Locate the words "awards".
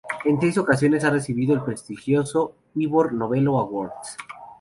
3.59-4.17